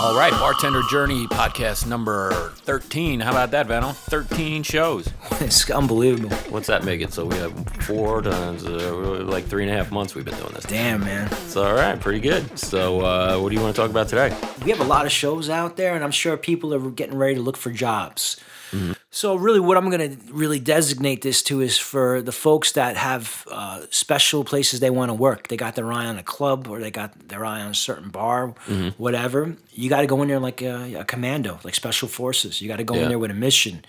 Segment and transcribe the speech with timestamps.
[0.00, 3.20] All right, Bartender Journey podcast number 13.
[3.20, 3.90] How about that, Vano?
[3.92, 5.08] 13 shows.
[5.40, 6.34] It's unbelievable.
[6.50, 7.12] What's that make it?
[7.12, 7.52] So we have
[7.84, 8.92] four times, uh,
[9.24, 10.64] like three and a half months we've been doing this.
[10.64, 11.28] Damn, man.
[11.30, 12.58] It's all right, pretty good.
[12.58, 14.36] So, uh, what do you want to talk about today?
[14.64, 17.36] We have a lot of shows out there, and I'm sure people are getting ready
[17.36, 18.40] to look for jobs.
[18.72, 18.92] Mm-hmm.
[19.10, 22.96] So, really, what I'm going to really designate this to is for the folks that
[22.98, 25.48] have uh, special places they want to work.
[25.48, 28.10] They got their eye on a club or they got their eye on a certain
[28.10, 29.02] bar, Mm-hmm.
[29.02, 29.56] whatever.
[29.72, 32.60] You got to go in there like a, a commando, like special forces.
[32.60, 33.04] You got to go Yeah.
[33.04, 33.82] in there with a mission.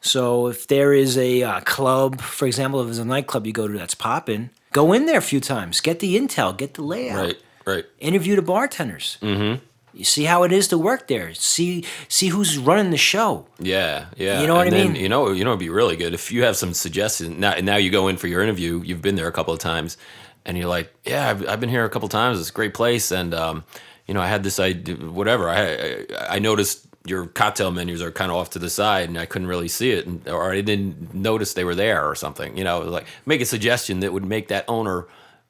[0.00, 3.68] So, if there is a uh, club, for example, if there's a nightclub you go
[3.68, 7.24] to that's popping, go in there a few times, get the intel, get the layout
[7.26, 7.84] Right, right.
[8.00, 9.16] interview the bartenders.
[9.22, 9.62] Mm-hmm.
[9.92, 11.34] You see how it is to work there.
[11.34, 13.46] See see who's running the show.
[13.58, 14.40] Yeah, yeah.
[14.40, 15.02] You know what and I then, mean?
[15.02, 17.36] You know, you know, it'd be really good if you have some suggestions.
[17.38, 18.82] Now, now you go in for your interview.
[18.82, 19.96] You've been there a couple of times,
[20.44, 22.40] and you're like, "Yeah, I've, I've been here a couple of times.
[22.40, 23.64] It's a great place." And um,
[24.06, 24.96] you know, I had this idea.
[24.96, 25.48] Whatever.
[25.48, 29.18] I I, I noticed your cocktail menus are kind of off to the side, and
[29.18, 32.56] I couldn't really see it, and, or I didn't notice they were there or something.
[32.56, 35.06] You know, like make a suggestion that would make that owner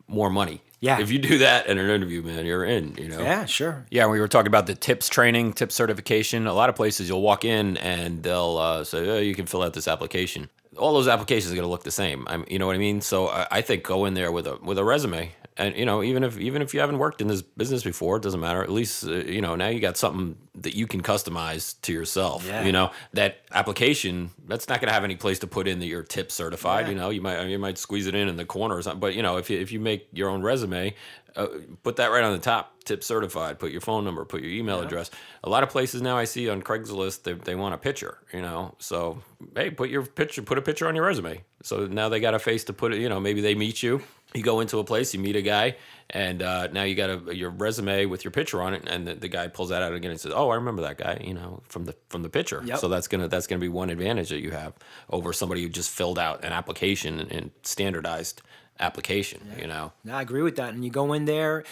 [0.08, 0.62] more money.
[0.80, 0.98] Yeah.
[0.98, 2.94] If you do that in an interview, man, you're in.
[2.96, 3.20] You know.
[3.20, 3.86] Yeah, sure.
[3.90, 6.46] Yeah, we were talking about the tips training, tips certification.
[6.46, 9.62] A lot of places you'll walk in and they'll uh, say, oh, you can fill
[9.62, 10.48] out this application.
[10.76, 12.26] All those applications are going to look the same.
[12.28, 13.00] I'm, you know what I mean?
[13.00, 16.02] So I, I think go in there with a with a resume, and you know,
[16.02, 18.62] even if even if you haven't worked in this business before, it doesn't matter.
[18.62, 22.46] At least uh, you know now you got something that you can customize to yourself.
[22.46, 22.64] Yeah.
[22.64, 25.86] You know that application that's not going to have any place to put in that
[25.86, 26.86] you're tip certified.
[26.86, 26.90] Yeah.
[26.90, 29.00] You know, you might you might squeeze it in in the corner or something.
[29.00, 30.94] But you know, if you if you make your own resume,
[31.36, 31.46] uh,
[31.82, 32.76] put that right on the top.
[32.90, 33.60] Tip certified.
[33.60, 34.24] Put your phone number.
[34.24, 35.12] Put your email address.
[35.44, 38.18] A lot of places now I see on Craigslist they, they want a picture.
[38.32, 39.22] You know, so
[39.54, 40.42] hey, put your picture.
[40.42, 41.44] Put a picture on your resume.
[41.62, 43.00] So now they got a face to put it.
[43.00, 44.02] You know, maybe they meet you.
[44.34, 45.76] You go into a place, you meet a guy,
[46.08, 49.14] and uh, now you got a, your resume with your picture on it, and the,
[49.14, 51.62] the guy pulls that out again and says, "Oh, I remember that guy." You know,
[51.68, 52.60] from the from the picture.
[52.64, 52.78] Yep.
[52.80, 54.72] So that's gonna that's gonna be one advantage that you have
[55.10, 58.42] over somebody who just filled out an application and standardized
[58.80, 59.40] application.
[59.60, 59.92] You know.
[60.02, 60.74] No, I agree with that.
[60.74, 61.62] And you go in there,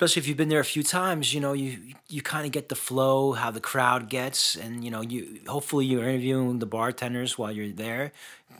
[0.00, 1.76] especially if you've been there a few times, you know, you
[2.08, 5.84] you kind of get the flow, how the crowd gets, and you know, you hopefully
[5.84, 8.12] you're interviewing the bartenders while you're there.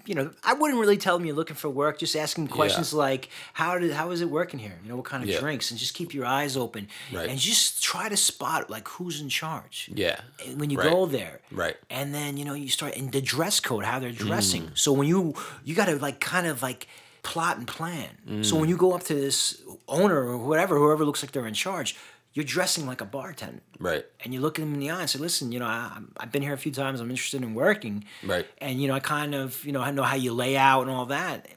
[0.04, 1.98] You know, I wouldn't really tell them you're looking for work.
[1.98, 4.78] Just ask them questions like, "How did how is it working here?
[4.82, 5.40] You know, what kind of Yeah.
[5.40, 7.28] drinks?" And just keep your eyes open Right.
[7.30, 9.90] and just try to spot like who's in charge.
[9.94, 10.20] Yeah.
[10.56, 10.90] When you Right.
[10.90, 11.76] go there Right.
[11.88, 14.78] and then you know you start and the dress code how they're dressing Mm.
[14.78, 15.34] so when you
[15.64, 16.86] you got to like kind of like
[17.22, 18.08] plot and plan
[18.42, 18.60] so Mm.
[18.60, 21.96] when you go up to this owner or whatever whoever looks like they're in charge
[22.32, 24.04] you're dressing like a bartender Right.
[24.22, 26.30] and you look at them in the eye and say listen you know I, I've
[26.32, 28.46] been here a few times i'm interested in working Right.
[28.58, 30.90] and you know i kind of you know i know how you lay out and
[30.90, 31.48] all that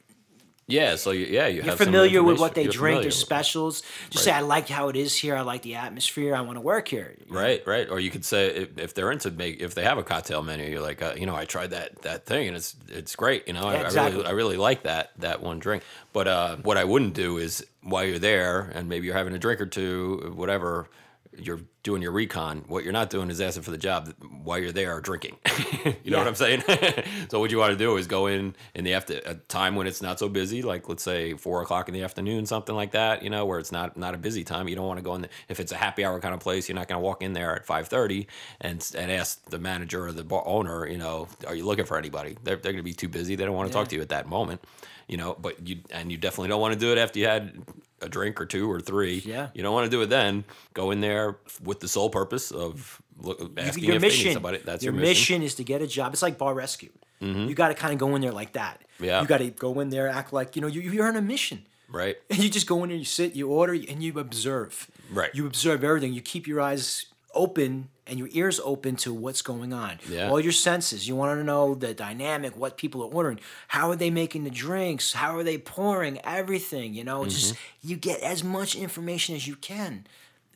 [0.66, 0.96] Yeah.
[0.96, 4.40] So you, yeah, you some familiar with what they drink their specials just say i
[4.40, 7.66] like how it is here i like the atmosphere i want to work here Right,
[7.66, 7.88] right.
[7.88, 10.66] Or you could say if, if they're into make if they have a cocktail menu,
[10.70, 13.46] you're like, uh, you know, I tried that that thing and it's it's great.
[13.46, 14.16] You know, I, Yeah, I exactly.
[14.18, 15.82] really I really like that that one drink.
[16.12, 19.38] But uh, what I wouldn't do is while you're there and maybe you're having a
[19.38, 20.88] drink or two, whatever.
[21.36, 22.64] You're doing your recon.
[22.66, 24.12] What you're not doing is asking for the job
[24.42, 25.36] while you're there drinking.
[26.02, 26.64] you know what I'm saying?
[27.28, 29.86] so what you want to do is go in in the after a time when
[29.86, 33.22] it's not so busy, like let's say four o'clock in the afternoon, something like that.
[33.22, 34.66] You know, where it's not not a busy time.
[34.66, 35.22] You don't want to go in.
[35.22, 37.34] The, if it's a happy hour kind of place, you're not going to walk in
[37.34, 38.26] there at five thirty
[38.62, 41.98] and and ask the manager or the bar owner, you know, are you looking for
[41.98, 42.36] anybody?
[42.42, 43.36] They're they're going to be too busy.
[43.36, 44.64] They don't want to talk to you at that moment.
[45.06, 47.62] You know, but you and you definitely don't want to do it after you had
[48.04, 49.22] a drink or two or three.
[49.24, 49.48] Yeah.
[49.54, 50.44] You don't want to do it then.
[50.74, 53.00] Go in there with the sole purpose of
[53.56, 54.58] asking your if they need mission, somebody.
[54.58, 55.42] That's your your, mission.
[55.42, 56.12] is to get a job.
[56.12, 56.90] It's like bar rescue.
[57.20, 58.82] You got to kind of go in there like that.
[59.00, 59.22] Yeah.
[59.22, 61.64] You got to go in there, act like you know you, you're on a mission,
[61.88, 62.16] Right.
[62.30, 64.90] and you just go in there, you sit, you order, and you observe.
[65.10, 65.30] Right.
[65.34, 66.12] You observe everything.
[66.12, 69.98] You keep your eyes open and your ears open to what's going on.
[70.08, 70.28] Yeah.
[70.28, 71.08] All your senses.
[71.08, 74.50] You want to know the dynamic, what people are ordering, how are they making the
[74.50, 76.92] drinks, how are they pouring, everything.
[76.92, 77.88] You know, just Mm-hmm.
[77.88, 80.06] you get as much information as you can.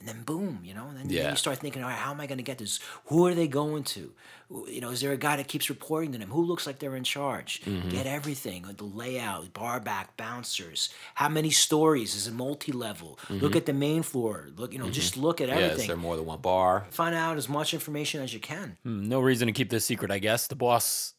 [0.01, 1.31] And then boom, you know, and then, Yeah.
[1.31, 2.79] you start thinking, all right, how am I going to get this?
[3.07, 4.13] Who are they going to?
[4.69, 6.31] You know, is there a guy that keeps reporting to them?
[6.31, 7.61] Who looks like they're in charge?
[7.65, 7.89] Mm-hmm.
[7.89, 10.89] Get everything, the layout, bar back, bouncers.
[11.17, 12.15] How many stories?
[12.15, 13.19] Is it multi-level?
[13.29, 14.49] Look at the main floor.
[14.57, 15.59] Look, you know, just look at Mm-hmm.
[15.59, 15.89] Yeah, is everything.
[15.89, 16.87] there more than one bar?
[16.91, 18.77] Find out as much information as you can.
[18.85, 19.09] Hmm.
[19.09, 20.47] No reason to keep this secret, I guess.
[20.47, 21.15] The boss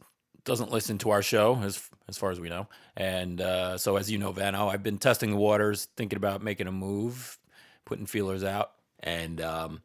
[0.46, 2.68] doesn't listen to our show, as as far as we know.
[2.96, 6.68] And uh, so, as you know, Vano, I've been testing the waters, thinking about making
[6.68, 7.38] a move,
[7.86, 8.72] putting feelers out.
[9.02, 9.82] And um,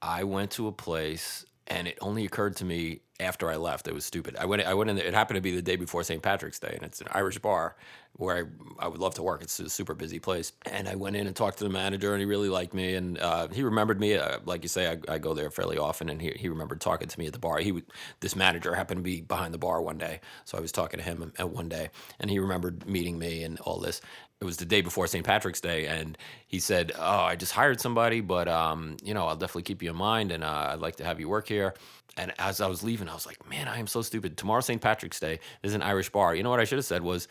[0.00, 3.88] I went to a place, and it only occurred to me after I left.
[3.88, 4.36] It was stupid.
[4.36, 5.06] I went I went in there.
[5.06, 6.22] It happened to be the day before St.
[6.22, 7.76] Patrick's Day, and it's an Irish bar
[8.16, 8.36] where
[8.78, 9.42] I, I would love to work.
[9.42, 10.52] It's a super busy place.
[10.70, 13.18] And I went in and talked to the manager, and he really liked me, and
[13.18, 14.16] uh, he remembered me.
[14.16, 17.08] Uh, like you say, I, I go there fairly often, and he, he remembered talking
[17.08, 17.58] to me at the bar.
[17.58, 17.84] He would,
[18.20, 21.04] this manager happened to be behind the bar one day, so I was talking to
[21.04, 21.90] him at one day,
[22.20, 24.00] and he remembered meeting me and all this.
[24.40, 25.24] It was the day before St.
[25.24, 29.36] Patrick's Day, and he said, "Oh, I just hired somebody, but um, you know, I'll
[29.36, 31.74] definitely keep you in mind, and uh, I'd like to have you work here."
[32.16, 34.36] And as I was leaving, I was like, "Man, I am so stupid.
[34.36, 34.80] Tomorrow, St.
[34.80, 36.34] Patrick's Day, there's an Irish bar.
[36.34, 37.26] You know what I should have said was."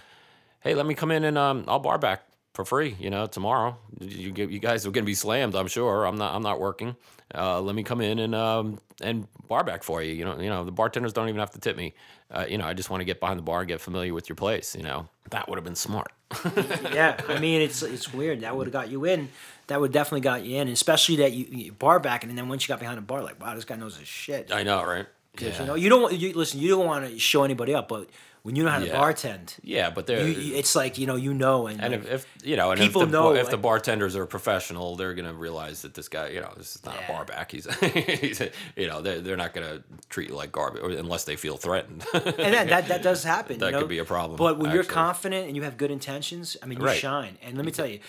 [0.61, 2.23] hey, let me come in and um, I'll bar back
[2.53, 2.95] for free.
[2.99, 3.77] You know, tomorrow.
[3.99, 5.55] You you guys are gonna be slammed.
[5.55, 6.05] I'm sure.
[6.05, 6.33] I'm not.
[6.33, 6.95] I'm not working.
[7.33, 10.13] Uh, let me come in and um, and bar back for you.
[10.13, 10.39] You know.
[10.39, 10.63] You know.
[10.63, 11.93] The bartenders don't even have to tip me.
[12.29, 12.65] Uh, you know.
[12.65, 14.75] I just want to get behind the bar and get familiar with your place.
[14.75, 15.07] You know.
[15.31, 16.11] That would have been smart.
[16.93, 18.41] yeah, I mean it's it's weird.
[18.41, 19.29] That would have got you in.
[19.71, 22.63] That would definitely got you in, especially that you, you bar back, and then once
[22.63, 24.51] you got behind the bar, like wow, this guy knows his shit.
[24.53, 25.05] I know, right?
[25.39, 25.59] Yeah.
[25.61, 26.59] You know, you don't you listen.
[26.59, 28.09] You don't want to show anybody up, but
[28.43, 28.99] when you know how to Yeah.
[28.99, 32.27] bartend, Yeah, but you- it's like you know you know, and, and like, if, if
[32.43, 35.83] you know, and People if the, know, if the bartenders are professional, they're gonna realize
[35.83, 37.05] that this guy, you know, this is not Yeah.
[37.05, 37.51] a bar back.
[37.51, 38.41] He's, he's
[38.75, 42.03] you know, they're, they're not gonna treat you like garbage unless they feel threatened.
[42.13, 42.23] and
[42.55, 43.59] that, that that does happen.
[43.59, 43.79] That you know?
[43.79, 46.77] could be a problem, But when you're confident and you have good intentions, I mean,
[46.79, 46.97] you Right.
[46.99, 47.37] shine.
[47.41, 47.99] And let me tell you,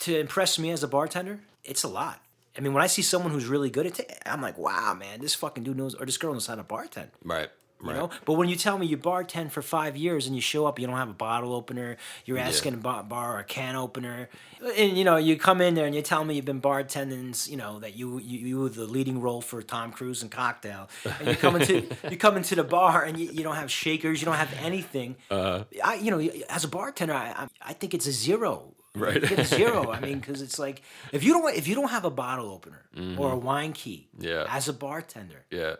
[0.00, 2.20] to impress me as a bartender, it's a lot.
[2.56, 5.20] I mean, when I see someone who's really good at it, I'm like, wow, man,
[5.20, 7.08] this fucking dude knows, or this girl knows how to bartend.
[7.24, 7.48] right.
[7.82, 7.96] You Right.
[7.98, 10.78] know, but when you tell me you bartend for five years and you show up,
[10.78, 12.46] you don't have a bottle opener, you're Yeah.
[12.48, 14.30] asking a bar, bar a can opener,
[14.78, 17.58] and you know you come in there and you tell me you've been bartending, you
[17.58, 20.88] know that you you, you were the leading role for Tom Cruise and Cocktail,
[21.18, 24.18] and you come into you come into the bar and you, you don't have shakers,
[24.20, 25.16] you don't have anything.
[25.30, 25.64] Uh-huh.
[25.84, 28.72] I you know as a bartender, I, I think it's a zero.
[28.94, 29.14] Right.
[29.22, 29.90] You get a zero.
[29.90, 30.82] I mean, because it's like
[31.12, 32.82] if you don't if you don't have a bottle opener
[33.18, 34.24] or a wine key, Mm-hmm.
[34.28, 34.46] Yeah.
[34.48, 35.74] as a bartender, Yeah.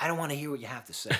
[0.00, 1.10] I don't want to hear what you have to say.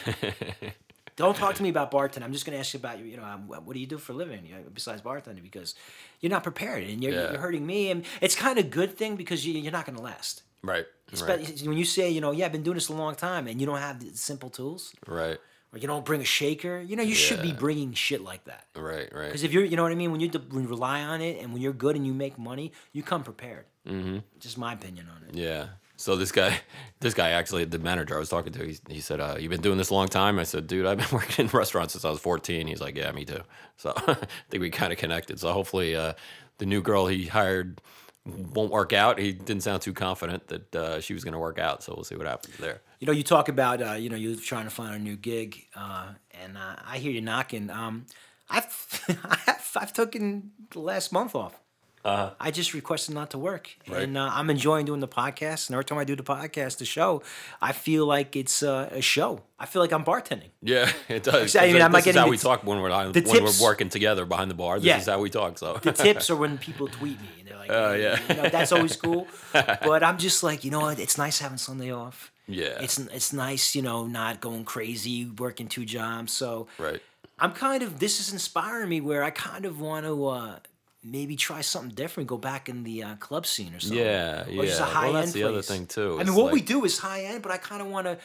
[1.16, 2.22] don't talk to me about bartending.
[2.24, 3.04] I'm just going to ask you about you.
[3.04, 5.42] You know, um, what do you do for a living you know, besides bartending?
[5.42, 5.74] Because
[6.20, 7.30] you're not prepared and you're, Yeah.
[7.32, 7.90] you're hurting me.
[7.90, 10.42] And it's kind of good thing because you, you're not going to last.
[10.62, 10.86] Right.
[11.22, 11.62] Right.
[11.66, 13.66] when you say, you know, yeah, I've been doing this a long time, and you
[13.66, 15.38] don't have the simple tools, Right.
[15.72, 18.66] Or you don't bring a shaker, you know, you should be bringing shit like that.
[18.76, 19.12] Right.
[19.12, 19.26] Right.
[19.26, 21.20] Because if you're, you know what I mean, when you de- when you rely on
[21.20, 23.64] it, and when you're good and you make money, you come prepared.
[23.88, 24.18] Mm-hmm.
[24.38, 25.34] Just my opinion on it.
[25.34, 25.66] Yeah.
[25.96, 26.58] So this guy,
[27.00, 29.60] this guy actually, the manager I was talking to, he, he said, uh, "You've been
[29.62, 32.10] doing this a long time." I said, "Dude, I've been working in restaurants since I
[32.10, 33.40] was 14." He's like, "Yeah, me too."
[33.76, 34.16] So I
[34.50, 35.40] think we kind of connected.
[35.40, 36.12] So hopefully, uh,
[36.58, 37.80] the new girl he hired
[38.24, 39.18] won't work out.
[39.18, 41.82] He didn't sound too confident that uh, she was going to work out.
[41.82, 42.80] So we'll see what happens there.
[43.00, 45.66] You know, you talk about uh, you know you're trying to find a new gig,
[45.74, 46.08] uh,
[46.42, 47.70] and uh, I hear you knocking.
[47.70, 48.06] Um,
[48.48, 49.04] I've
[49.48, 51.58] I've I've taken the last month off.
[52.04, 54.02] I just requested not to work, Right.
[54.02, 55.68] and uh, I'm enjoying doing the podcast.
[55.68, 57.22] And every time I do the podcast, the show,
[57.60, 59.42] I feel like it's uh, a show.
[59.58, 60.50] I feel like I'm bartending.
[60.62, 61.54] Yeah, it does.
[61.54, 63.32] I mean, I'm not this is how we t- talk when we're on, the when
[63.36, 64.78] tips- we're working together behind the bar.
[64.80, 64.98] This Yeah.
[64.98, 65.58] is how we talk.
[65.58, 68.18] So The tips are when people tweet me, and they're like, Oh, "Hey," yeah.
[68.28, 70.98] you know, that's always cool." But I'm just like, you know what?
[70.98, 72.32] It's nice having Sunday off.
[72.48, 72.80] Yeah.
[72.80, 76.32] it's it's nice, you know, not going crazy, working two jobs.
[76.32, 77.00] So right.
[77.38, 80.56] I'm kind of this is inspiring me where I kind of want to uh,
[81.04, 83.98] maybe try something different, go back in the uh, club scene or something.
[83.98, 84.64] Yeah, Or just a yeah.
[84.80, 86.18] Well, high that's end the other thing, too.
[86.20, 88.18] I mean, what we do is high end, but I kind of want to.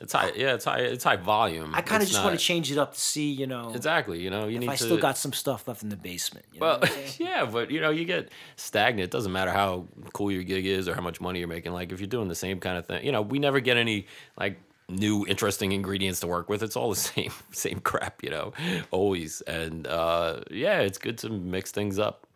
[0.00, 0.30] It's high.
[0.36, 0.78] Yeah, it's high.
[0.78, 1.74] It's high volume.
[1.74, 4.20] I kind of just want to change it up to see, you know, Exactly.
[4.22, 4.84] You know, you if need I to.
[4.84, 6.46] still got some stuff left in the basement.
[6.52, 9.06] You know Well, yeah, but you know, you get stagnant.
[9.06, 11.72] It doesn't matter how cool your gig is or how much money you're making.
[11.72, 14.06] Like if you're doing the same kind of thing, you know, we never get any
[14.38, 14.60] like
[14.90, 16.62] new interesting ingredients to work with.
[16.62, 18.52] It's all the same same crap, you know,
[18.90, 19.40] always.
[19.42, 22.26] And uh, yeah, it's good to mix things up.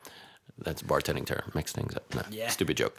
[0.59, 1.43] That's a bartending term.
[1.55, 2.15] Mix things up.
[2.15, 2.49] No, Yeah.
[2.49, 2.97] stupid joke.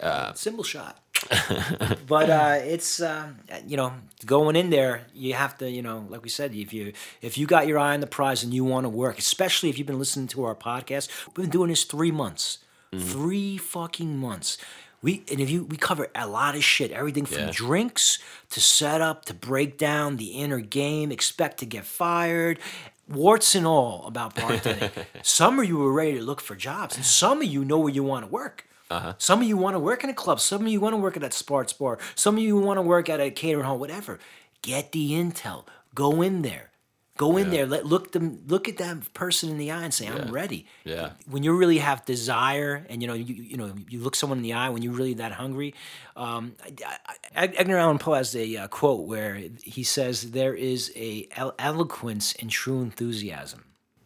[0.00, 1.00] Uh, symbol shot.
[2.06, 3.92] but uh, it's um, you know
[4.24, 7.46] going in there, you have to you know like we said, if you if you
[7.46, 9.98] got your eye on the prize and you want to work, especially if you've been
[9.98, 12.58] listening to our podcast, we've been doing this three months,
[12.96, 14.58] three fucking months.
[15.02, 17.50] We and if you we cover a lot of shit, everything from Yeah.
[17.52, 18.18] drinks
[18.50, 22.58] to setup to break down the inner game, expect to get fired.
[23.08, 24.90] Warts and all about bartending.
[25.22, 27.92] some of you are ready to look for jobs, and some of you know where
[27.92, 28.66] you want to work.
[28.90, 29.14] Uh-huh.
[29.18, 30.40] Some of you want to work in a club.
[30.40, 31.98] Some of you want to work at that sports bar.
[32.14, 33.78] Some of you want to work at a catering hall.
[33.78, 34.18] Whatever.
[34.62, 35.64] Get the intel.
[35.94, 36.70] Go in there.
[37.18, 37.66] Go in there.
[37.66, 41.10] Let look them look at that person in the eye and say, "I'm ready." Yeah.
[41.28, 44.42] When you really have desire, and you know, you you know, you look someone in
[44.44, 45.74] the eye when you're really that hungry.
[46.16, 46.54] Um,
[47.34, 52.48] Edgar Allan Poe has a uh, quote where he says, "There is a eloquence in
[52.48, 53.64] true enthusiasm,"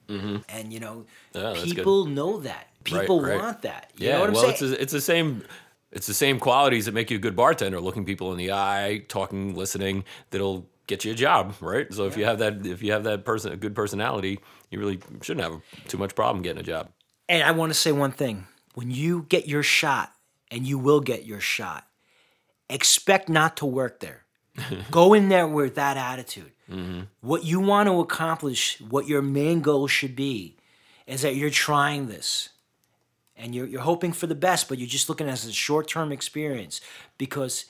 [0.09, 1.05] and you know,
[1.35, 1.39] Mm-hmm.
[1.39, 1.77] Yeah, that's good.
[1.77, 2.69] people know that.
[2.85, 3.39] People right.
[3.39, 3.93] want that.
[3.97, 4.53] You yeah, know what I'm well, saying?
[4.55, 5.43] it's a, it's the same
[5.93, 9.05] It's the same qualities that make you a good bartender: looking people in the eye,
[9.09, 10.05] talking, listening.
[10.31, 11.93] That'll get you a job, right?
[11.93, 15.01] So if you have that, if you have that person, a good personality, you really
[15.23, 16.91] shouldn't have too much problem getting a job.
[17.29, 20.13] And I want to say one thing: when you get your shot,
[20.53, 21.87] and you will get your shot,
[22.69, 24.25] expect not to work there.
[24.91, 26.53] Go in there with that attitude.
[26.71, 27.03] Mm-hmm.
[27.23, 30.59] What you want to accomplish, what your main goal should be,
[31.07, 32.51] is that you're trying this
[33.35, 35.53] and you're, you're hoping for the best, but you're just looking at it as a
[35.53, 36.81] short term experience
[37.17, 37.65] because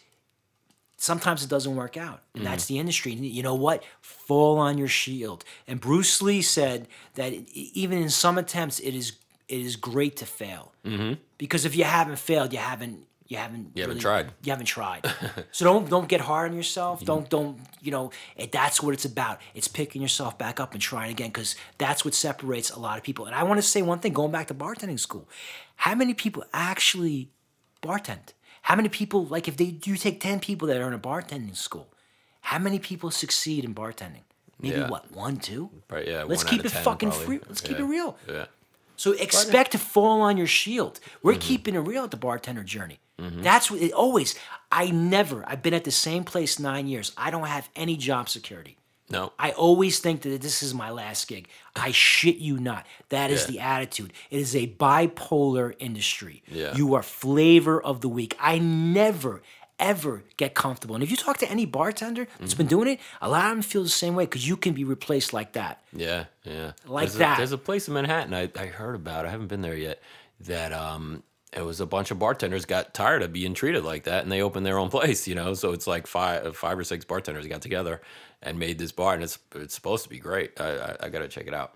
[1.03, 2.21] sometimes it doesn't work out.
[2.35, 2.51] And mm-hmm.
[2.53, 3.13] that's the industry.
[3.13, 3.83] You know what?
[4.01, 5.45] Fall on your shield.
[5.67, 9.13] And Bruce Lee said that even in some attempts, it is
[9.49, 11.15] it is great to fail mm-hmm.
[11.37, 14.27] because if you haven't failed, you haven't you haven't You haven't really- tried.
[14.45, 15.05] You haven't tried.
[15.53, 16.99] so don't don't get hard on yourself.
[16.99, 17.07] Mm-hmm.
[17.07, 18.13] Don't don't you know?
[18.37, 19.41] It, that's what it's about.
[19.55, 23.03] It's picking yourself back up and trying again because that's what separates a lot of
[23.03, 23.27] people.
[23.27, 24.13] And I want to say one thing.
[24.13, 25.29] Going back to bartending school,
[25.77, 27.31] how many people actually
[27.83, 28.35] bartend?
[28.63, 31.57] How many people like if they you take ten people that are in a bartending
[31.57, 31.89] school,
[32.41, 34.23] how many people succeed in bartending?
[34.61, 34.89] Maybe Yeah.
[34.89, 35.71] what one, two?
[35.91, 36.07] Right?
[36.07, 36.23] Yeah.
[36.25, 37.27] Let's keep it 10 fucking probably.
[37.27, 37.41] free.
[37.49, 38.17] Let's keep it real.
[38.29, 38.47] Yeah.
[38.97, 41.01] So expect to fall on your shield.
[41.23, 41.41] We're Mm-hmm.
[41.41, 42.99] keeping it real at the bartender journey.
[43.19, 44.35] That's what it always.
[44.73, 45.45] I never.
[45.47, 47.13] I've been at the same place nine years.
[47.17, 48.77] I don't have any job security.
[49.13, 49.33] No.
[49.39, 51.49] I always think that this is my last gig.
[51.77, 52.87] I shit you not.
[53.11, 53.47] That is Yeah.
[53.51, 54.13] the attitude.
[54.31, 56.43] It is a bipolar industry.
[56.51, 56.75] Yeah.
[56.75, 58.37] You are flavor of the week.
[58.41, 59.43] I never
[59.79, 60.95] ever get comfortable.
[60.95, 62.59] And if you talk to any bartender that's Mm-hmm.
[62.59, 64.85] been doing it, a lot of them feel the same way because you can be
[64.85, 65.83] replaced like that.
[65.93, 66.73] Yeah, yeah.
[66.87, 67.35] Like there's that.
[67.35, 69.27] A, there's a place in Manhattan I, I heard about.
[69.27, 70.01] I haven't been there yet.
[70.43, 74.23] That um, it was a bunch of bartenders got tired of being treated like that,
[74.23, 75.27] and they opened their own place.
[75.29, 78.01] You know, so it's like five, five or six bartenders got together
[78.43, 80.61] and made this bar, and it's it's supposed to be great.
[80.61, 81.75] I I, I got to check it out.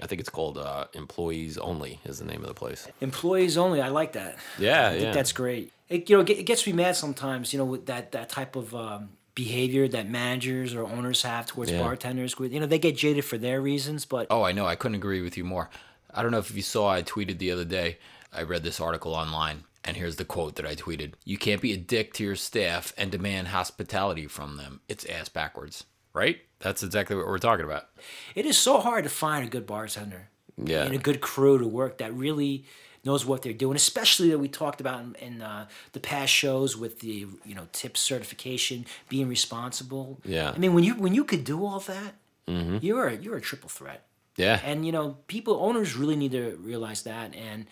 [0.00, 2.86] I think it's called uh, Employees Only is the name of the place.
[3.00, 3.80] Employees only.
[3.80, 4.36] I like that.
[4.56, 5.12] Yeah, I think yeah.
[5.12, 5.72] that's great.
[5.88, 7.52] It, you know, it gets me mad sometimes.
[7.52, 11.70] You know, with that that type of um, behavior that managers or owners have towards
[11.72, 11.80] Yeah.
[11.80, 12.38] bartenders.
[12.38, 14.66] With you know, they get jaded for their reasons, but Oh, I know.
[14.66, 15.68] I couldn't agree with you more.
[16.12, 17.98] I don't know if you saw, I tweeted the other day.
[18.32, 21.72] I read this article online, and here's the quote that I tweeted You can't be
[21.72, 24.80] a dick to your staff and demand hospitality from them.
[24.88, 25.84] It's ass backwards.
[26.14, 26.40] Right?
[26.60, 27.88] That's exactly what we're talking about.
[28.34, 30.82] it is so hard to find a good bartender Yeah.
[30.82, 32.64] and a good crew to work that really
[33.04, 33.76] knows what they're doing.
[33.76, 37.68] Especially that we talked about in, in uh, the past shows with the you know
[37.72, 40.18] tip certification, being responsible.
[40.24, 40.50] Yeah.
[40.54, 42.14] I mean, when you when you could do all that,
[42.46, 44.04] you're a, you're a triple threat.
[44.38, 44.60] Yeah.
[44.64, 47.34] And you know, people owners really need to realize that.
[47.36, 47.66] And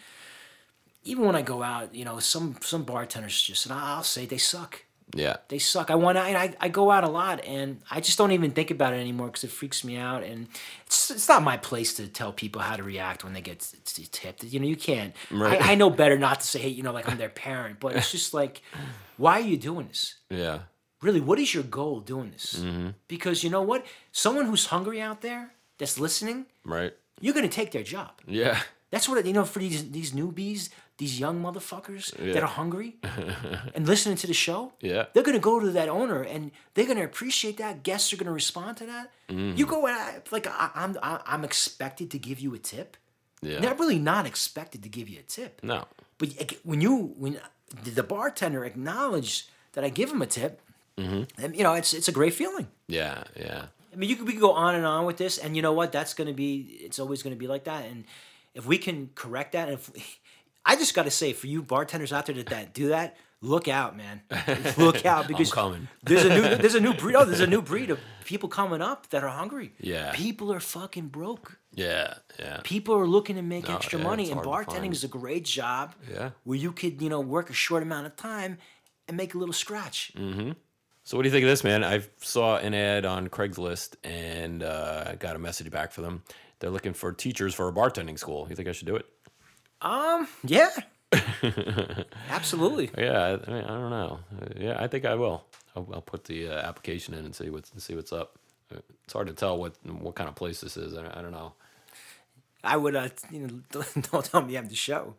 [1.04, 4.38] even when I go out, you know, some some bartenders just and I'll say they
[4.38, 4.82] suck.
[5.14, 5.36] yeah.
[5.48, 5.90] They suck.
[5.90, 6.22] I want to.
[6.22, 9.28] I, I go out a lot, and I just don't even think about it anymore
[9.28, 10.24] because it freaks me out.
[10.24, 10.48] And
[10.84, 13.72] it's, it's not my place to tell people how to react when they get
[14.10, 14.42] tipped.
[14.42, 15.14] You know, you can't.
[15.30, 15.62] Right.
[15.62, 17.94] I, I know better not to say, hey, you know, like I'm their parent, but
[17.94, 18.62] it's just like,
[19.16, 20.16] why are you doing this?
[20.28, 20.58] Yeah.
[21.02, 22.54] Really, what is your goal doing this?
[22.54, 22.88] Mm-hmm.
[23.06, 26.92] Because you know what, someone who's hungry out there that's listening, Right.
[27.20, 28.12] you're gonna take their job.
[28.26, 28.60] Yeah.
[28.90, 32.96] That's what it- you know for these these newbies, these young motherfuckers that are hungry
[33.74, 34.72] and listening to the show.
[34.80, 35.06] Yeah.
[35.12, 37.82] they're gonna go to that owner and they're gonna appreciate that.
[37.82, 39.10] Guests are gonna respond to that.
[39.28, 39.58] Mm-hmm.
[39.58, 42.96] You go out like I, I'm I, I'm expected to give you a tip.
[43.42, 43.60] Yeah.
[43.60, 45.60] They're really not expected to give you a tip.
[45.62, 45.84] No.
[46.18, 46.28] But
[46.64, 47.40] when you when
[47.84, 50.60] the bartender acknowledged that I give him a tip,
[50.98, 51.44] Mm-hmm.
[51.44, 52.68] and you know it's it's a great feeling.
[52.88, 53.24] Yeah.
[53.36, 53.66] Yeah.
[53.96, 55.72] I mean, you could, we could go on and on with this, and you know
[55.72, 55.90] what?
[55.90, 56.78] That's going to be.
[56.82, 57.86] It's always going to be like that.
[57.86, 58.04] And
[58.54, 60.20] if we can correct that, and if
[60.66, 63.68] I just got to say, for you bartenders out there that, that do that, look
[63.68, 64.20] out, man.
[64.76, 65.50] Look out because
[66.02, 67.16] there's a new there's a new breed.
[67.16, 69.72] Oh, there's a new breed of people coming up that are hungry.
[69.80, 70.12] Yeah.
[70.14, 71.58] people are fucking broke.
[71.72, 72.14] Yeah.
[72.38, 72.60] Yeah.
[72.64, 75.94] People are looking to make No, extra yeah, money, and bartending is a great job.
[76.12, 76.30] Yeah.
[76.44, 78.58] where you could you know work a short amount of time
[79.08, 80.12] and make a little scratch.
[80.16, 80.56] Mm.
[81.06, 81.84] So what do you think of this, man?
[81.84, 86.24] I saw an ad on Craigslist and uh, got a message back for them.
[86.58, 88.48] They're looking for teachers for a bartending school.
[88.50, 89.06] You think I should do it?
[89.82, 90.70] Um, yeah,
[92.28, 92.90] absolutely.
[92.98, 94.18] Yeah, I, I, mean, I don't know.
[94.36, 95.44] Uh, yeah, I think I will.
[95.76, 98.36] I'll, I'll put the uh, application in and see what's see what's up.
[98.74, 100.96] Uh, It's hard to tell what what kind of place this is.
[100.96, 101.52] I, I don't know.
[102.64, 103.60] I would, uh, you know,
[104.10, 105.14] don't, tell me you have the show.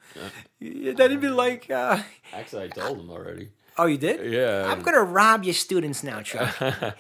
[0.60, 2.02] Yeah, That'd be like, uh,
[2.34, 3.52] Actually, I told them already.
[3.78, 4.32] Oh, you did?
[4.32, 4.70] Yeah.
[4.72, 6.56] I'm gonna rob your students now, Chuck.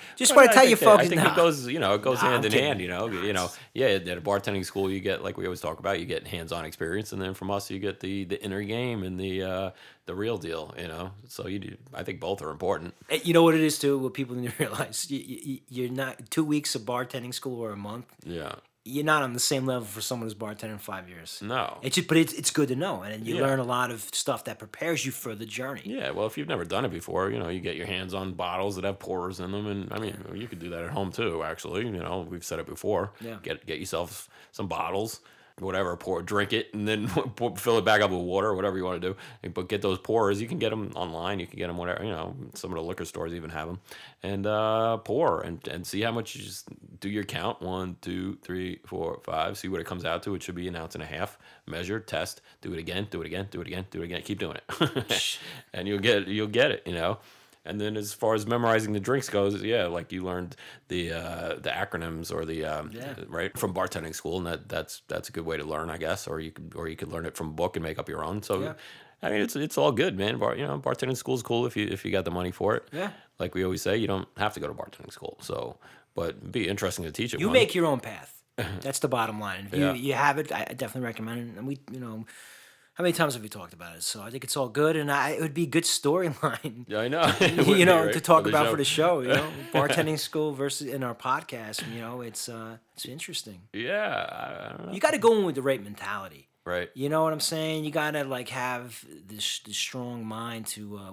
[0.15, 1.33] Just want to tell you folks I think now.
[1.33, 2.65] it goes, you know, it goes Nah, hand I'm in kidding.
[2.65, 2.81] hand.
[2.81, 3.87] You know, you know, yeah.
[3.87, 7.11] At a bartending school, you get like we always talk about, you get hands-on experience,
[7.11, 9.71] and then from us, you get the the inner game and the uh,
[10.05, 10.73] the real deal.
[10.77, 12.93] You know, so you, do, I think both are important.
[13.09, 13.97] Eh, You know what it is too.
[13.97, 17.71] What people need to realize: you, you, you're not two weeks of bartending school or
[17.71, 18.05] a month.
[18.25, 18.55] Yeah,
[18.87, 21.39] you're not on the same level for someone who's bartending five years.
[21.43, 21.77] No.
[21.81, 23.41] It's just, but it's it's good to know, and you Yeah.
[23.41, 25.81] learn a lot of stuff that prepares you for the journey.
[25.85, 28.33] Yeah, well, if you've never done it before, you know, you get your hands on
[28.33, 31.11] bottles that have pourers in them, and I mean, you could do that at home
[31.11, 31.43] too.
[31.43, 33.11] Actually, you know, we've said it before.
[33.21, 33.37] Yeah.
[33.43, 35.19] Get get yourself some bottles,
[35.59, 38.83] whatever, pour, drink it, and then pour, fill it back up with water, whatever you
[38.83, 39.49] want to do.
[39.49, 40.41] But get those pourers.
[40.41, 41.39] You can get them online.
[41.39, 42.03] You can get them whatever.
[42.03, 43.79] You know, some of the liquor stores even have them,
[44.23, 46.67] and uh, pour and and see how much you just
[46.99, 47.61] do your count.
[47.61, 49.57] One, two, three, four, five.
[49.57, 50.35] See what it comes out to.
[50.35, 51.37] It should be an ounce and a half.
[51.65, 54.21] Measure, test, do it again, do it again, do it again, do it again.
[54.21, 55.39] Keep doing it,
[55.73, 56.83] and you'll get you'll get it.
[56.85, 57.19] You know.
[57.67, 60.55] And then as far as memorizing the drinks goes, yeah, like you learned
[60.87, 63.13] the uh, the acronyms or the um, Yeah.
[63.27, 66.27] right from bartending school, and that that's that's a good way to learn, I guess.
[66.27, 68.23] Or you could or you could learn it from a book and make up your
[68.23, 68.41] own.
[68.41, 68.73] So, Yeah.
[69.21, 70.37] I mean, it's it's all good, man.
[70.39, 72.75] Bar, you know, bartending school is cool if you if you got the money for
[72.75, 72.87] it.
[72.91, 73.11] Yeah.
[73.39, 75.37] Like we always say, you don't have to go to bartending school.
[75.41, 75.77] So,
[76.15, 77.39] but it'd be interesting to teach it.
[77.39, 77.53] You one.
[77.53, 78.41] make your own path.
[78.81, 79.67] That's the bottom line.
[79.71, 79.93] If you, Yeah.
[79.93, 81.57] you have it, I I definitely recommend it.
[81.57, 82.25] And we, you know,
[82.97, 84.01] how many times have we talked about it?
[84.01, 86.85] So I think it's all good, and I, it would be a good storyline.
[86.87, 87.31] Yeah, I know.
[87.75, 88.71] you know, Right, to talk for about show.
[88.71, 89.19] for the show.
[89.21, 91.83] You know, bartending school versus in our podcast.
[91.93, 93.61] You know, it's uh, it's interesting.
[93.71, 94.93] Yeah, I, I don't know.
[94.93, 96.47] You got to go in with the right mentality.
[96.65, 96.89] Right.
[96.95, 97.85] You know what I'm saying?
[97.85, 101.11] You gotta like have this this strong mind to uh,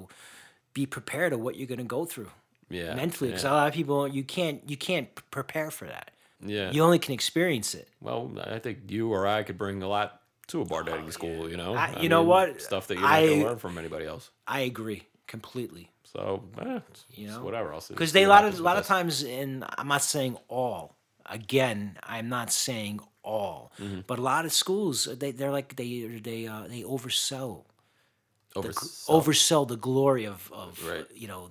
[0.72, 2.30] be prepared of what you're gonna go through
[2.70, 2.94] Yeah.
[2.94, 3.28] mentally.
[3.30, 3.52] Because yeah.
[3.52, 6.10] a lot of people you can't you can't prepare for that.
[6.44, 6.72] Yeah.
[6.72, 7.88] You only can experience it.
[8.00, 11.48] Well, I think you or I could bring a lot to a bartending school.
[11.50, 12.60] You know, I- you know what?
[12.60, 14.30] Stuff that not gonna learn from anybody else.
[14.46, 15.90] I agree completely.
[16.04, 16.80] So, eh,
[17.14, 17.42] You know?
[17.42, 17.72] whatever.
[17.74, 17.94] I'll see.
[17.94, 20.96] Because they a lot of a lot of times, and I'm not saying all.
[21.26, 24.00] Again, I'm not saying all, Mm-hmm.
[24.06, 27.64] but a lot of schools they they're like they they uh, they oversell
[28.54, 28.68] Over,
[29.08, 31.06] oversell the glory of, of Right.
[31.14, 31.50] you know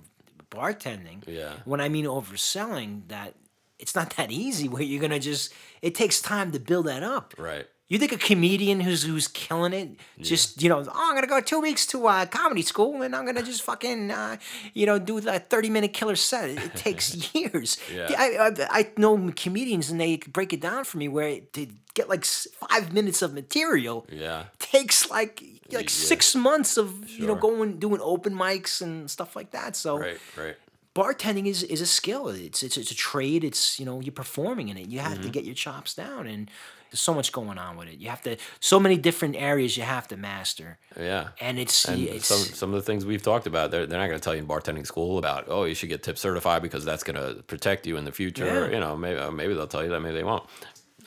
[0.50, 1.24] bartending.
[1.26, 1.54] Yeah.
[1.64, 3.34] When I mean overselling, that
[3.78, 4.68] it's not that easy.
[4.68, 7.34] Where you're gonna just it takes time to build that up.
[7.36, 7.66] right.
[7.88, 11.40] You think a comedian who's who's killing it, just you know, oh, I'm gonna go
[11.42, 14.38] two weeks to uh, comedy school and I'm gonna just fucking, uh,
[14.72, 16.48] you know, do that 30 minute killer set.
[16.48, 17.76] It, it takes years.
[17.94, 18.06] Yeah.
[18.16, 18.50] I, I
[18.80, 22.92] I know comedians and they break it down for me where to get like five
[22.94, 24.44] minutes of material Yeah.
[24.58, 26.08] takes like like Yeah.
[26.08, 29.76] six months of you know going doing open mics and stuff like that.
[29.76, 30.18] So Right.
[30.38, 30.56] Right.
[30.94, 32.28] bartending is is a skill.
[32.28, 33.44] It's it's it's a trade.
[33.44, 34.88] It's you know you're performing in it.
[34.88, 35.08] You Mm-hmm.
[35.12, 36.50] have to get your chops down, and
[36.94, 37.98] there's so much going on with it.
[37.98, 41.30] You have to so many different areas you have to master, Yeah.
[41.40, 44.06] and it's And it's some some of the things we've talked about, they're, they're not
[44.06, 46.84] going to tell you in bartending school about, oh, you should get tip certified because
[46.84, 48.46] that's going to protect you in the future.
[48.46, 48.74] Yeah.
[48.74, 50.44] You know, maybe uh, maybe they'll tell you that, maybe they won't.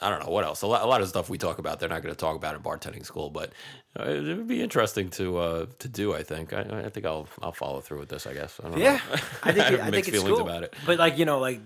[0.01, 0.61] I don't know what else.
[0.61, 2.53] A lot, a lot of stuff we talk about, they're not going to talk about
[2.53, 3.53] in bartending school, but
[3.99, 6.13] it would be interesting to uh, to do.
[6.13, 6.53] I think.
[6.53, 8.25] I, I think I'll I'll follow through with this.
[8.27, 8.59] I guess.
[8.63, 8.99] I don't yeah.
[9.43, 10.47] I think it- have I think it's feelings cool.
[10.47, 10.73] about it.
[10.85, 11.59] But like you know like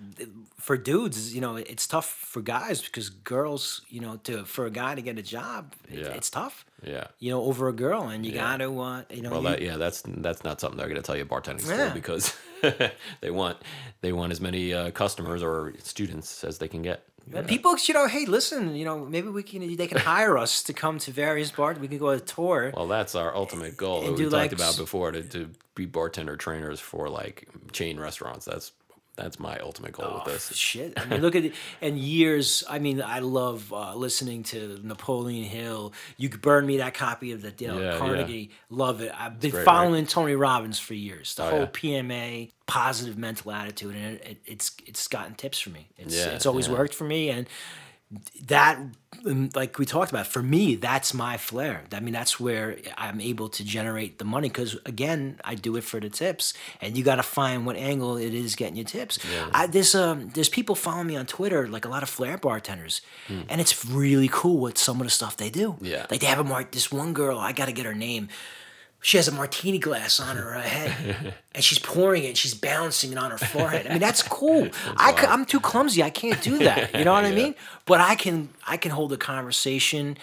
[0.60, 4.72] for dudes, you know it's tough for guys because girls, you know, to for a
[4.72, 6.08] guy to get a job, it, Yeah.
[6.10, 6.66] it's tough.
[6.84, 7.08] Yeah.
[7.20, 8.58] You know, over a girl, and you Yeah.
[8.58, 11.06] gotta uh, you know Well, you- that, yeah, that's that's not something they're going to
[11.06, 11.94] tell you bartending school Yeah.
[11.94, 12.36] because
[13.22, 13.58] they want
[14.02, 17.04] they want as many uh, customers or students as they can get.
[17.34, 20.64] And People, you know, hey, listen, you know, maybe we can, they can hire us
[20.64, 21.80] to come to various bars.
[21.80, 22.74] We can go on a tour.
[22.76, 25.86] Well, that's our ultimate goal that we do, talked like, about before to, to be
[25.86, 28.46] bartender trainers for like chain restaurants.
[28.46, 28.72] That's
[29.22, 30.58] that's my ultimate goal Oh, with this.
[30.58, 30.94] Shit.
[31.00, 31.54] I mean, look at it.
[31.82, 35.94] And years, I mean, I love uh, listening to Napoleon Hill.
[36.18, 37.98] You could burn me that copy of the know, Yeah, yeah.
[37.98, 38.52] Carnegie.
[38.70, 39.12] Love it.
[39.18, 41.36] I've been great, following Tony Robbins for years.
[41.36, 41.66] The Oh, whole yeah.
[41.68, 43.96] PMA, positive mental attitude.
[43.96, 45.88] And it, it, it's it's gotten tips for me.
[45.98, 46.74] It's, Yeah, it's always yeah.
[46.74, 47.30] worked for me.
[47.30, 47.48] And
[48.48, 48.80] that
[49.56, 51.84] like we talked about for me that's my flair.
[51.94, 55.84] I mean that's where i'm able to generate the money because again i do it
[55.84, 59.20] for the tips and you got to find what angle it is getting your tips.
[59.54, 63.02] I, there's um there's people following me on twitter like a lot of flair bartenders
[63.50, 65.72] and it's really cool what some of the stuff they do.
[65.74, 65.86] Hmm.
[65.86, 66.06] Yeah.
[66.10, 68.28] like they have a mar- this one girl i gotta get her name
[69.02, 72.54] she has a martini glass on her uh, head and she's pouring it and she's
[72.54, 73.88] bouncing it on her forehead.
[73.88, 74.70] I mean, that's cool.
[74.98, 76.04] I'm too clumsy.
[76.04, 76.94] I can't do that.
[76.96, 77.56] You know what I mean?
[77.86, 80.18] But I can I can hold a conversation.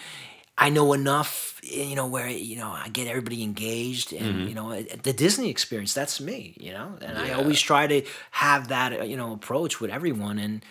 [0.61, 4.49] I know enough, you know, where you know I get everybody engaged, and Mm-hmm.
[4.49, 5.95] you know the Disney experience.
[5.95, 9.81] That's me, you know, and I always try to have that uh, you know approach
[9.81, 10.39] with everyone.
[10.41, 10.65] And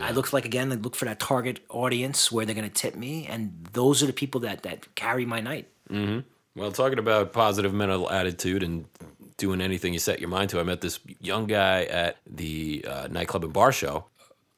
[0.00, 2.94] I look like again, I look for that target audience where they're going to tip
[2.94, 5.66] me, and those are the people that that carry my night.
[6.56, 8.84] Well, talking about positive mental attitude and
[9.36, 13.08] doing anything you set your mind to, I met this young guy at the uh,
[13.10, 14.06] nightclub and bar show.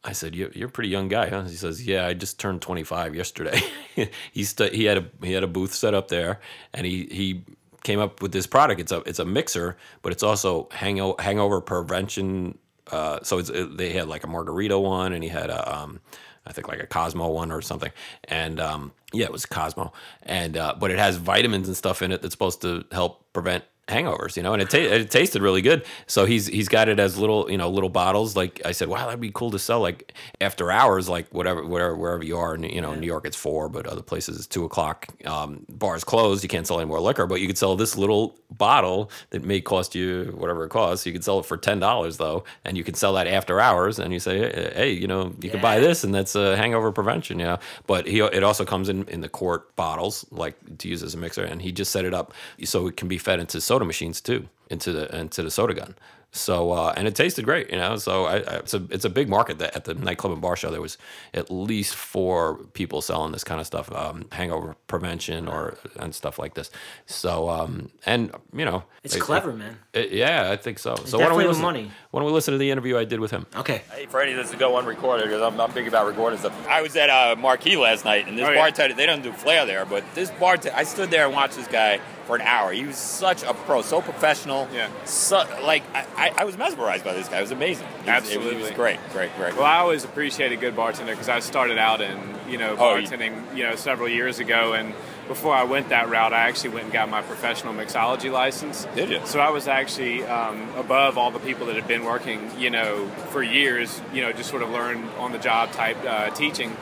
[0.05, 2.63] I said, "You- "You're a pretty young guy, huh?" He says, "Yeah, I just turned
[2.63, 3.61] 25 yesterday."
[4.33, 6.39] he st- he had a he had a booth set up there,
[6.75, 7.45] and he he
[7.83, 8.81] came up with this product.
[8.81, 12.59] It's a it's a mixer, but it's also hango- hangover prevention.
[12.91, 16.01] Uh, so it, they had like a margarita one, and he had a um,
[16.47, 17.91] I think like a Cosmo one or something.
[18.25, 19.93] And um, yeah, it was Cosmo.
[20.23, 23.65] And uh, but it has vitamins and stuff in it that's supposed to help prevent
[23.89, 25.85] hangovers, you know, and it, ta- it tasted really good.
[26.07, 28.35] So he's he's got it as little, you know, little bottles.
[28.37, 31.95] Like I said, wow, that'd be cool to sell like after hours, like whatever, whatever,
[31.95, 32.57] wherever you are.
[32.57, 35.09] You know, in New York it's four, but other places it's two o'clock.
[35.25, 38.37] Um, bars closed, you can't sell any more liquor, but you could sell this little
[38.51, 41.07] bottle that may cost you whatever it costs.
[41.07, 43.99] You could sell it for ten dollars though, and you can sell that after hours.
[43.99, 47.39] And you say, hey, you know, you can buy this, and that's a hangover prevention,
[47.39, 47.59] you know.
[47.87, 51.19] But he it also comes in in the quart bottles, like to use as a
[51.19, 52.33] mixer, and he just set it up
[52.65, 55.95] so it can be fed into soda machines too, into the into the soda gun.
[56.33, 57.97] So uh, and it tasted great, you know.
[57.97, 59.59] So I, I, it's a it's a big market.
[59.59, 60.99] That at the nightclub and bar show, there was
[61.33, 66.39] at least four people selling this kind of stuff, um, hangover prevention or and stuff
[66.39, 66.71] like this.
[67.07, 69.79] So um, and you know, It's it- clever, it- man.
[69.95, 70.97] it- yeah, I think so.
[71.07, 71.63] So why don't we listen?
[71.63, 71.91] money.
[72.11, 73.47] Why don't we listen to the interview I did with him?
[73.57, 73.81] Okay.
[73.95, 76.53] Hey, Freddie, this is go unrecorded because I'm, I'm big about recording stuff.
[76.69, 78.59] I was at uh, Marquee last night, and this Oh, yeah.
[78.59, 81.69] bartender, they don't do flair there, but this bartender, I stood there and watched this
[81.69, 82.73] guy for an hour.
[82.73, 84.69] He was such a pro, so professional.
[84.73, 84.89] Yeah.
[85.05, 87.39] So, like, I, I, was mesmerized by this guy.
[87.39, 87.87] It was amazing.
[87.87, 88.57] He was- It was, Absolutely.
[88.57, 89.55] it was great, great, great.
[89.55, 92.97] Well, I always appreciate a good bartender because I started out in you know Oh,
[92.97, 94.93] you- bartending you know several years ago, and
[95.29, 98.87] before I went that route, I actually went and got my professional mixology license.
[98.95, 99.21] Did you?
[99.25, 103.09] So I was actually um, above all the people that had been working you know
[103.31, 106.77] for years, you know, just sort of learn on the job type uh, teaching.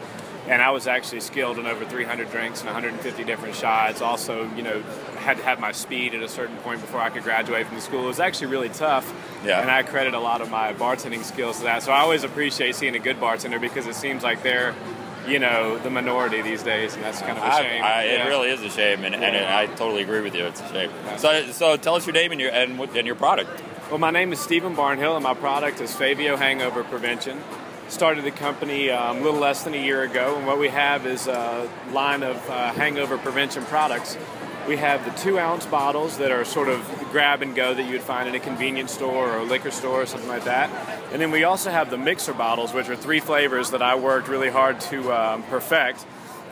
[0.47, 4.03] And I was actually skilled in over 300 drinks and 150 different shots.
[4.03, 4.83] Also, you know,
[5.19, 7.81] had to have my speed at a certain point before I could graduate from the
[7.81, 8.05] school.
[8.05, 9.11] It was actually really tough.
[9.45, 9.61] Yeah.
[9.61, 11.83] And I credit a lot of my bartending skills to that.
[11.83, 14.75] So I always appreciate seeing a good bartender because it seems like they're,
[15.27, 17.83] you know, the minority these days, and that's kind of a shame.
[17.83, 18.27] I, Yeah.
[18.27, 20.45] It really is a shame, and, and I totally agree with you.
[20.45, 20.91] It's a shame.
[21.17, 23.63] So, so tell us your name and your and, and your product.
[23.89, 27.41] Well, my name is Stephen Barnhill, and my product is Fabio Hangover Prevention.
[27.89, 31.07] Started the company um, a little less than a year ago, and what we have
[31.07, 34.17] is a line of uh, hangover prevention products.
[34.67, 36.81] We have the two ounce bottles that are sort of
[37.13, 40.03] grab and go that you would find in a convenience store or a liquor store
[40.03, 40.71] or something like that.
[41.13, 44.29] And then we also have the mixer bottles, which are three flavors that I worked
[44.29, 46.05] really hard to um, perfect.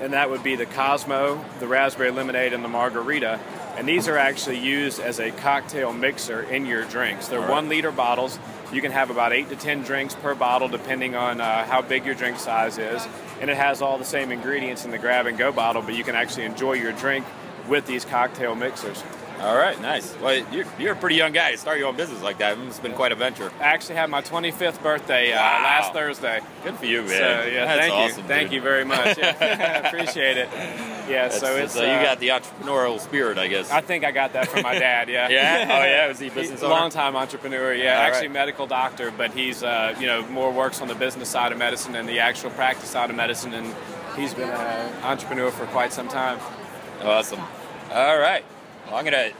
[0.02, 3.38] And that would be the Cosmo, the raspberry lemonade, and the margarita.
[3.76, 7.28] And these are actually used as a cocktail mixer in your drinks.
[7.28, 8.36] They're one liter bottles.
[8.72, 12.04] You can have about eight to ten drinks per bottle, depending on uh, how big
[12.04, 13.06] your drink size is.
[13.40, 16.02] And it has all the same ingredients in the grab and go bottle, but you
[16.02, 17.24] can actually enjoy your drink
[17.68, 19.04] with these cocktail mixers.
[19.42, 20.16] All right, nice.
[20.20, 22.56] Well, you're, you're a pretty young guy to start your own business like that.
[22.58, 23.50] It's been quite a venture.
[23.58, 25.62] I actually had my 25th birthday uh, Wow.
[25.64, 26.40] last Thursday.
[26.62, 27.08] Good for you, man.
[27.08, 27.14] So
[27.50, 29.18] yeah, That's thank awesome, you, thank you very much.
[29.18, 29.86] Yeah.
[29.88, 30.48] Appreciate it.
[30.52, 33.68] Yeah, That's- so it's so you uh, got the entrepreneurial spirit, I guess.
[33.72, 35.08] I think I got that from my dad.
[35.08, 35.28] Yeah.
[35.32, 35.66] Yeah?
[35.68, 36.06] Oh, yeah?
[36.06, 36.74] Was he a business He's a owner?
[36.76, 37.74] long-time entrepreneur.
[37.74, 38.34] Yeah, All actually right.
[38.34, 41.96] medical doctor, but he's uh, you know more works on the business side of medicine
[41.96, 43.74] and the actual practice side of medicine, and
[44.16, 46.38] he's been an entrepreneur for quite some time.
[47.02, 47.40] Awesome.
[47.90, 48.44] All right.
[48.92, 49.30] Well, I'm gonna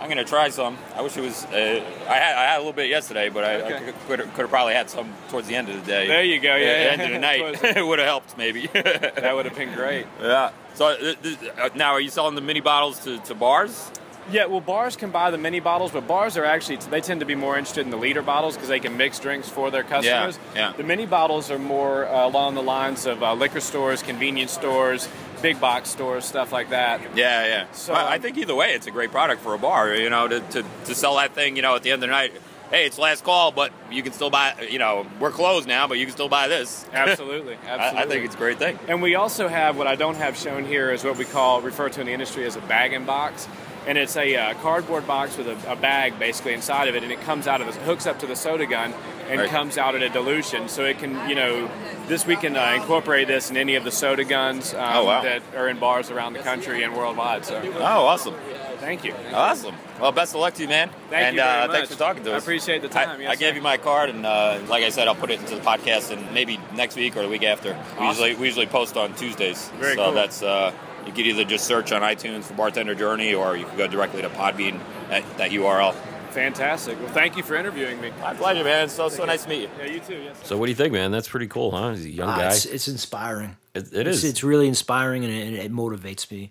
[0.00, 0.78] I'm gonna try some.
[0.96, 1.44] I wish it was.
[1.44, 3.92] Uh, I had I had a little bit yesterday, but I, I Okay.
[4.08, 6.08] could have probably had some towards the end of the day.
[6.08, 6.92] There you go, yeah, At yeah.
[6.92, 7.18] end of the
[7.60, 8.66] night, it would have helped maybe.
[8.72, 10.06] That would have been great.
[10.20, 10.50] yeah.
[10.74, 13.90] So uh, th- uh, now, are you selling the mini bottles to, to bars?
[14.30, 17.26] Yeah, well, bars can buy the mini bottles, but bars are actually they tend to
[17.26, 20.38] be more interested in the liter bottles because they can mix drinks for their customers.
[20.54, 20.72] yeah.
[20.74, 25.08] The mini bottles are more uh, along the lines of uh, liquor stores, convenience stores,
[25.42, 27.00] big box stores, stuff like that.
[27.16, 27.72] Yeah, yeah.
[27.72, 29.94] So, Well, I um, think either way, it's a great product for a bar.
[29.94, 31.56] You know, to, to, to sell that thing.
[31.56, 32.32] You know, at the end of the night,
[32.70, 34.68] hey, it's last call, but you can still buy.
[34.70, 36.86] You know, we're closed now, but you can still buy this.
[36.92, 37.98] Absolutely, absolutely.
[37.98, 38.78] I, I think it's a great thing.
[38.88, 41.88] And we also have what I don't have shown here is what we call refer
[41.90, 43.46] to in the industry as a bag and box,
[43.86, 47.12] and it's a uh, cardboard box with a, a bag basically inside of it, and
[47.12, 48.94] it comes out of the hooks up to the soda gun
[49.28, 49.48] and Right.
[49.50, 51.70] comes out at a dilution, so it can you know
[52.08, 55.22] this we can uh, incorporate this in any of the soda guns um, Oh, wow.
[55.22, 57.44] that are in bars around the country and worldwide.
[57.44, 58.34] So Oh, awesome.
[58.80, 59.14] thank you.
[59.32, 59.74] Awesome.
[60.00, 60.90] Well, best of luck to you, man.
[61.08, 61.76] Thank and you very uh, much.
[61.76, 62.42] thanks for talking to us.
[62.42, 63.10] I appreciate the time.
[63.10, 65.38] I, Yes, I gave you my card, and uh, like I said, I'll put it
[65.38, 67.78] into the podcast, and maybe next week or the week after.
[68.00, 70.12] We usually we usually post on Tuesdays, Very so cool.
[70.14, 70.72] that's uh,
[71.06, 74.22] you could either just search on iTunes for Bartender Journey, or you can go directly
[74.22, 75.94] to Podbean at that URL.
[76.30, 76.98] Fantastic.
[76.98, 78.10] Well, thank you for interviewing me.
[78.20, 78.88] My pleasure, man.
[78.88, 79.68] So so nice to meet you.
[79.78, 80.14] Yeah, you too.
[80.22, 80.38] Yes.
[80.46, 81.10] So what do you think, man?
[81.10, 81.90] That's pretty cool, huh?
[81.90, 82.48] He's a young Ah, guy.
[82.52, 83.56] it's, it's inspiring.
[83.74, 84.24] It, it It's, is.
[84.24, 86.50] it's really inspiring and it, it motivates me.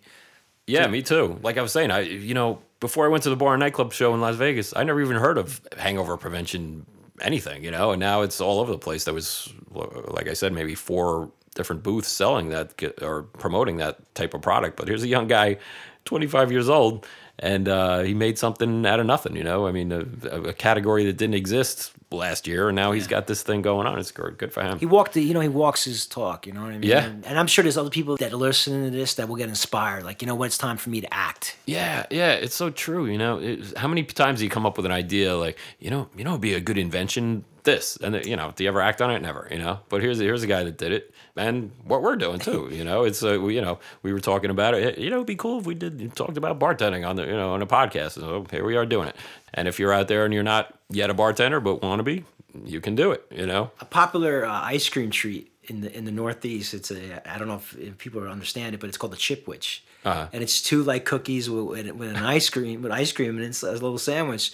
[0.67, 1.39] Yeah, me too.
[1.41, 3.91] Like I was saying, I you know before I went to the bar and nightclub
[3.91, 6.85] show in Las Vegas, I never even heard of hangover prevention
[7.19, 9.03] anything, you know, and now it's all over the place.
[9.05, 14.33] There was, like I said, maybe four different booths selling that or promoting that type
[14.33, 14.77] of product.
[14.77, 15.57] But here's a young guy,
[16.05, 17.05] 25 years old,
[17.39, 19.35] and uh, he made something out of nothing.
[19.35, 23.07] You know, I mean, a, a category that didn't exist last year, and now he's
[23.07, 23.97] got this thing going on.
[23.97, 24.79] It's good good for him.
[24.79, 26.45] He walked the, you know, he walks his talk.
[26.45, 26.89] You know what I mean?
[26.89, 27.05] Yeah.
[27.05, 29.49] And, and I'm sure there's other people that are listening to this that will get
[29.49, 30.03] inspired.
[30.03, 30.45] Like, you know what?
[30.45, 31.57] It's time for me to act.
[31.65, 33.07] Yeah, yeah, it's so true.
[33.07, 35.89] You know, it, how many times do you come up with an idea like, you
[35.89, 38.81] know, you know, it'd be a good invention, this, and you know, do you ever
[38.81, 39.21] act on it?
[39.21, 39.47] Never.
[39.51, 42.69] You know, but here's here's a guy that did it, and what we're doing too.
[42.71, 44.97] You know, it's uh, we, you know, we were talking about it.
[44.97, 47.53] You know, it'd be cool if we did talked about bartending on the you know
[47.53, 48.11] on a podcast.
[48.13, 49.15] So here we are doing it.
[49.53, 52.23] And if you're out there and you're not yet a bartender but want to be,
[52.65, 53.25] you can do it.
[53.31, 53.71] You know.
[53.79, 56.73] A popular uh, ice cream treat in the in the Northeast.
[56.73, 59.81] It's a I don't know if, if people understand it, but it's called the Chipwich,
[60.03, 60.27] Uh-huh.
[60.33, 63.45] and it's two like cookies with, with, with an ice cream with ice cream and
[63.45, 64.51] it's a little sandwich.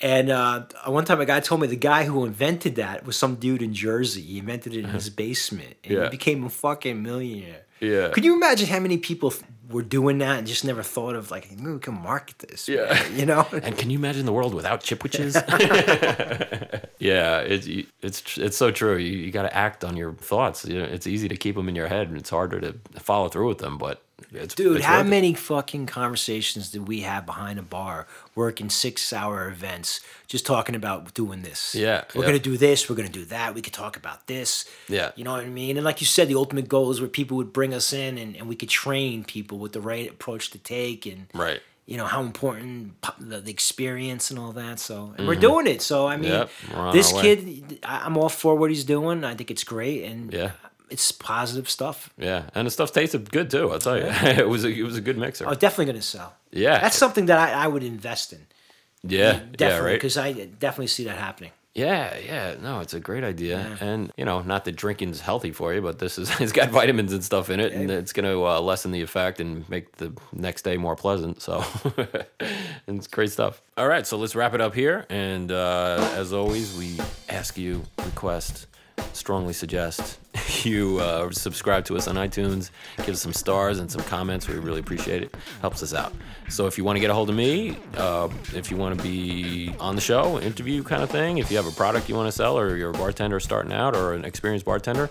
[0.00, 3.36] And uh, one time, a guy told me the guy who invented that was some
[3.36, 4.20] dude in Jersey.
[4.22, 6.04] He invented it in his basement, and Yeah.
[6.04, 7.62] he became a fucking millionaire.
[7.80, 8.08] Yeah.
[8.08, 9.32] Could you imagine how many people
[9.68, 12.68] were doing that and just never thought of like, maybe we can market this?
[12.68, 12.86] Yeah.
[12.92, 13.46] man," you know.
[13.52, 15.34] And can you imagine the world without chipwiches?
[16.98, 17.66] yeah, it's
[18.02, 18.96] it's it's so true.
[18.96, 20.64] You, you got to act on your thoughts.
[20.64, 23.28] You know, it's easy to keep them in your head, and it's harder to follow
[23.28, 23.78] through with them.
[23.78, 24.02] But
[24.32, 25.10] it's Dude, it's how worth it.
[25.10, 30.74] many fucking conversations did we have behind a bar, working six hour events, just talking
[30.74, 31.74] about doing this?
[31.74, 32.28] Yeah, We're yeah.
[32.28, 34.64] gonna do this, we're gonna do that, we could talk about this.
[34.88, 35.12] Yeah.
[35.16, 35.76] You know what I mean?
[35.76, 38.36] And like you said, the ultimate goal is where people would bring us in and,
[38.36, 41.60] and we could train people with the right approach to take and Right.
[41.84, 44.78] you know how important the, the experience and all that.
[44.80, 45.82] So and we're doing it.
[45.82, 46.76] So I mean, Mm-hmm.
[46.84, 49.24] Yep, this kid, I- I'm all for what he's doing.
[49.24, 50.52] I think it's great and Yeah.
[50.90, 52.10] It's positive stuff.
[52.18, 53.70] Yeah, and the stuff tasted good too.
[53.70, 55.46] I'll tell you, it was a, it was a good mixer.
[55.46, 56.34] Was definitely gonna sell.
[56.52, 56.78] Yeah.
[56.78, 58.46] that's something that I, I would invest in.
[59.02, 59.94] yeah, yeah, Definitely, right.
[59.96, 61.50] because I definitely see that happening.
[61.74, 65.74] Yeah, yeah, no, it's a great idea, and you know, not that drinking's healthy for
[65.74, 68.46] you, but this is it's got vitamins and stuff in it, and it's going to
[68.46, 71.42] uh, lessen the effect and make the next day more pleasant.
[71.42, 71.62] So,
[72.86, 73.60] it's great stuff.
[73.76, 77.82] All right, so let's wrap it up here, and uh, as always, we ask you,
[77.98, 78.68] request,
[79.12, 80.18] strongly suggest
[80.62, 84.48] you uh, subscribe to us on iTunes, give us some stars and some comments.
[84.48, 85.34] We really appreciate it.
[85.60, 86.12] Helps us out.
[86.48, 89.02] So if you want to get a hold of me, uh, if you want to
[89.02, 92.28] be on the show, interview kind of thing, if you have a product you want
[92.28, 95.10] to sell or you're a bartender starting out or an experienced bartender,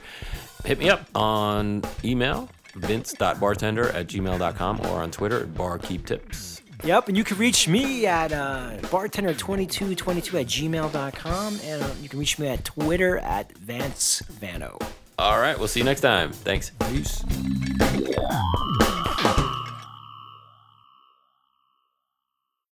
[0.64, 6.62] hit me up on email, vince.bartender at gmail.com or on Twitter at barkeeptips.
[6.84, 12.20] Yep, and you can reach me at uh, bartender2222 at gmail.com, and uh, you can
[12.20, 14.78] reach me at Twitter at Vance Vano.
[15.18, 15.58] All right.
[15.58, 16.32] We'll see you next time.
[16.32, 16.72] Thanks.
[16.90, 17.24] Peace.